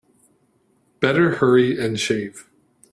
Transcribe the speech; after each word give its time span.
Better 0.99 1.35
hurry 1.35 1.79
and 1.79 1.99
shave. 1.99 2.47